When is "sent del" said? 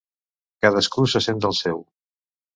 1.27-1.55